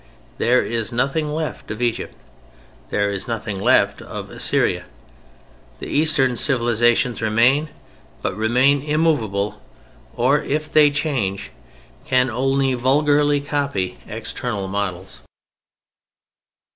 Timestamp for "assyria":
4.31-4.85